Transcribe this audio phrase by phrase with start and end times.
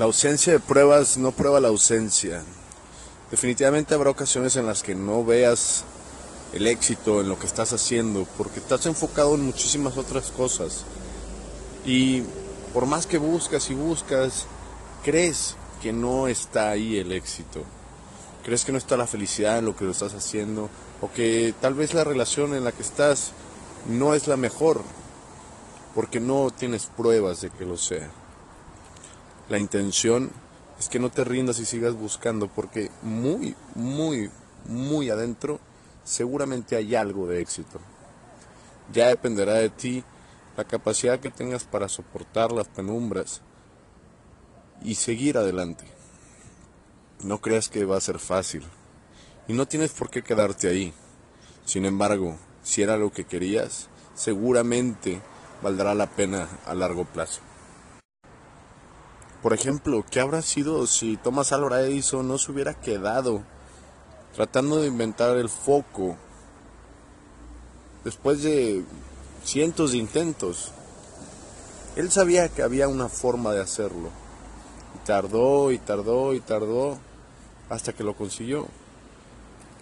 [0.00, 2.42] La ausencia de pruebas no prueba la ausencia.
[3.30, 5.84] Definitivamente habrá ocasiones en las que no veas
[6.54, 10.86] el éxito en lo que estás haciendo porque estás enfocado en muchísimas otras cosas.
[11.84, 12.22] Y
[12.72, 14.46] por más que buscas y buscas,
[15.04, 17.62] crees que no está ahí el éxito.
[18.42, 20.70] Crees que no está la felicidad en lo que lo estás haciendo
[21.02, 23.32] o que tal vez la relación en la que estás
[23.86, 24.80] no es la mejor
[25.94, 28.10] porque no tienes pruebas de que lo sea.
[29.50, 30.30] La intención
[30.78, 34.30] es que no te rindas y sigas buscando porque muy, muy,
[34.66, 35.58] muy adentro
[36.04, 37.80] seguramente hay algo de éxito.
[38.92, 40.04] Ya dependerá de ti
[40.56, 43.42] la capacidad que tengas para soportar las penumbras
[44.84, 45.84] y seguir adelante.
[47.24, 48.62] No creas que va a ser fácil
[49.48, 50.94] y no tienes por qué quedarte ahí.
[51.64, 55.20] Sin embargo, si era lo que querías, seguramente
[55.60, 57.40] valdrá la pena a largo plazo.
[59.42, 63.42] Por ejemplo, ¿qué habrá sido si Thomas Alva Edison no se hubiera quedado
[64.34, 66.16] tratando de inventar el foco
[68.04, 68.84] después de
[69.42, 70.72] cientos de intentos?
[71.96, 74.10] Él sabía que había una forma de hacerlo.
[74.94, 76.98] Y tardó y tardó y tardó
[77.70, 78.66] hasta que lo consiguió.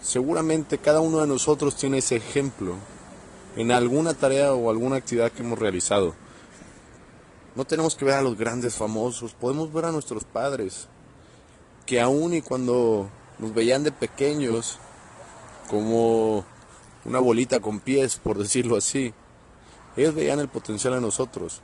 [0.00, 2.76] Seguramente cada uno de nosotros tiene ese ejemplo
[3.56, 6.14] en alguna tarea o alguna actividad que hemos realizado.
[7.60, 10.88] No tenemos que ver a los grandes famosos, podemos ver a nuestros padres,
[11.84, 14.78] que aún y cuando nos veían de pequeños,
[15.68, 16.46] como
[17.04, 19.12] una bolita con pies, por decirlo así,
[19.94, 21.60] ellos veían el potencial en nosotros.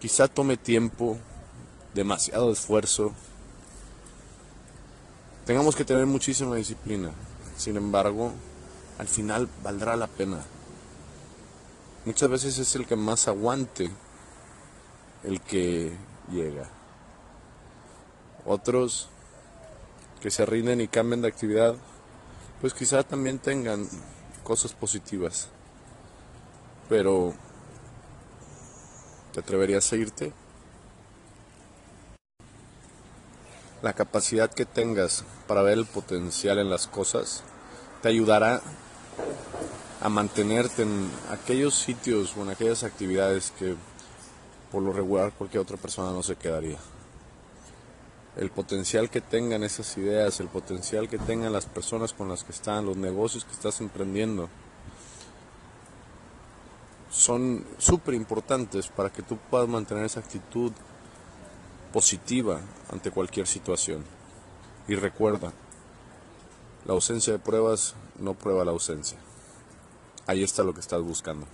[0.00, 1.16] Quizá tome tiempo,
[1.94, 3.12] demasiado esfuerzo,
[5.46, 7.12] tengamos que tener muchísima disciplina,
[7.56, 8.32] sin embargo,
[8.98, 10.44] al final valdrá la pena
[12.04, 13.90] muchas veces es el que más aguante
[15.24, 15.92] el que
[16.30, 16.68] llega.
[18.44, 19.08] Otros
[20.20, 21.74] que se rinden y cambian de actividad,
[22.60, 23.88] pues quizá también tengan
[24.42, 25.48] cosas positivas.
[26.88, 27.34] Pero,
[29.32, 30.32] ¿te atreverías a irte?
[33.82, 37.42] La capacidad que tengas para ver el potencial en las cosas
[38.00, 38.60] te ayudará
[40.02, 43.76] a mantenerte en aquellos sitios o en aquellas actividades que
[44.72, 46.78] por lo regular cualquier otra persona no se quedaría.
[48.36, 52.50] El potencial que tengan esas ideas, el potencial que tengan las personas con las que
[52.50, 54.48] están, los negocios que estás emprendiendo,
[57.10, 60.72] son súper importantes para que tú puedas mantener esa actitud
[61.92, 64.04] positiva ante cualquier situación.
[64.88, 65.52] Y recuerda,
[66.86, 69.18] la ausencia de pruebas no prueba la ausencia
[70.26, 71.46] ahí está lo que estás buscando.